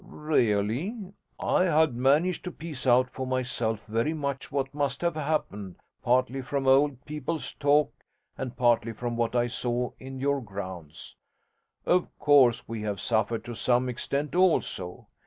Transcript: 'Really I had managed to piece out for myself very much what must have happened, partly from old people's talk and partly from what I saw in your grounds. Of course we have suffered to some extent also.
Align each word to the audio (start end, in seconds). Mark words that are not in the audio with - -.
'Really 0.03 1.13
I 1.39 1.65
had 1.65 1.93
managed 1.93 2.43
to 2.45 2.51
piece 2.51 2.87
out 2.87 3.07
for 3.07 3.27
myself 3.27 3.85
very 3.85 4.15
much 4.15 4.51
what 4.51 4.73
must 4.73 5.01
have 5.01 5.13
happened, 5.13 5.75
partly 6.01 6.41
from 6.41 6.65
old 6.65 7.05
people's 7.05 7.53
talk 7.53 7.93
and 8.35 8.57
partly 8.57 8.93
from 8.93 9.15
what 9.15 9.35
I 9.35 9.45
saw 9.45 9.91
in 9.99 10.19
your 10.19 10.41
grounds. 10.41 11.17
Of 11.85 12.17
course 12.17 12.67
we 12.67 12.81
have 12.81 12.99
suffered 12.99 13.45
to 13.45 13.53
some 13.53 13.87
extent 13.87 14.33
also. 14.33 15.07